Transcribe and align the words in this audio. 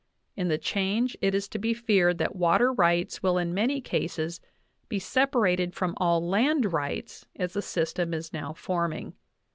In 0.35 0.47
the 0.47 0.57
change 0.57 1.15
it 1.21 1.35
is 1.35 1.47
to 1.49 1.59
be 1.59 1.75
feared 1.75 2.17
that 2.17 2.35
water 2.35 2.73
rights 2.73 3.21
will 3.21 3.37
in 3.37 3.53
many 3.53 3.79
cases 3.81 4.41
be 4.89 4.97
separated 4.97 5.75
from 5.75 5.93
all 5.97 6.27
land 6.27 6.73
rights 6.73 7.27
as 7.35 7.53
the 7.53 7.61
system 7.61 8.11
is 8.11 8.33
now 8.33 8.51
forming. 8.51 9.13